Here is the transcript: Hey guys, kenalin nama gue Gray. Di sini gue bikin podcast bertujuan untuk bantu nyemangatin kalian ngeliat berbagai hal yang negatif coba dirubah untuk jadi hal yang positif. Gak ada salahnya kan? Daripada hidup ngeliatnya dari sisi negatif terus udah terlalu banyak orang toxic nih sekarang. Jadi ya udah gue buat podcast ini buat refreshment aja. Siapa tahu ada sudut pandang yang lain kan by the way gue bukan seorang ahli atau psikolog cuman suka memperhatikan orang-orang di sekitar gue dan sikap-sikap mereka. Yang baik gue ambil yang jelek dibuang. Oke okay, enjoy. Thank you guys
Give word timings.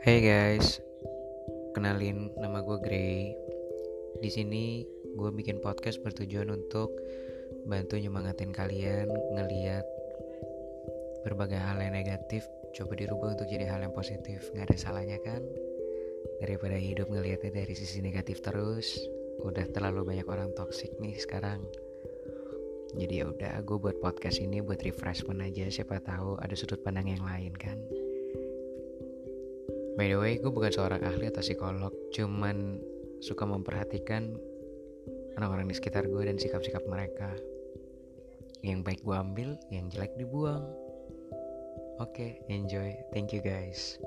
Hey 0.00 0.24
guys, 0.24 0.80
kenalin 1.76 2.32
nama 2.40 2.64
gue 2.64 2.80
Gray. 2.80 3.36
Di 4.24 4.32
sini 4.32 4.80
gue 5.12 5.28
bikin 5.28 5.60
podcast 5.60 6.00
bertujuan 6.00 6.48
untuk 6.48 6.88
bantu 7.68 8.00
nyemangatin 8.00 8.48
kalian 8.48 9.12
ngeliat 9.12 9.84
berbagai 11.28 11.60
hal 11.60 11.84
yang 11.84 11.92
negatif 11.92 12.48
coba 12.72 12.96
dirubah 12.96 13.36
untuk 13.36 13.52
jadi 13.52 13.68
hal 13.68 13.84
yang 13.84 13.92
positif. 13.92 14.48
Gak 14.56 14.72
ada 14.72 14.76
salahnya 14.80 15.20
kan? 15.20 15.44
Daripada 16.40 16.80
hidup 16.80 17.12
ngeliatnya 17.12 17.52
dari 17.52 17.76
sisi 17.76 18.00
negatif 18.00 18.40
terus 18.40 18.96
udah 19.44 19.68
terlalu 19.76 20.16
banyak 20.16 20.24
orang 20.24 20.48
toxic 20.56 20.96
nih 20.96 21.20
sekarang. 21.20 21.60
Jadi 22.96 23.20
ya 23.20 23.28
udah 23.28 23.60
gue 23.60 23.76
buat 23.76 24.00
podcast 24.00 24.40
ini 24.40 24.64
buat 24.64 24.80
refreshment 24.80 25.44
aja. 25.44 25.68
Siapa 25.68 26.00
tahu 26.00 26.40
ada 26.40 26.56
sudut 26.56 26.80
pandang 26.80 27.12
yang 27.12 27.20
lain 27.20 27.52
kan 27.52 27.76
by 30.00 30.08
the 30.08 30.16
way 30.16 30.40
gue 30.40 30.48
bukan 30.48 30.72
seorang 30.72 31.04
ahli 31.04 31.28
atau 31.28 31.44
psikolog 31.44 31.92
cuman 32.16 32.80
suka 33.20 33.44
memperhatikan 33.44 34.32
orang-orang 35.36 35.68
di 35.68 35.76
sekitar 35.76 36.08
gue 36.08 36.24
dan 36.24 36.40
sikap-sikap 36.40 36.88
mereka. 36.88 37.36
Yang 38.64 38.80
baik 38.80 39.00
gue 39.04 39.12
ambil 39.12 39.48
yang 39.68 39.92
jelek 39.92 40.16
dibuang. 40.16 40.64
Oke 42.00 42.16
okay, 42.16 42.30
enjoy. 42.48 42.96
Thank 43.12 43.36
you 43.36 43.44
guys 43.44 44.00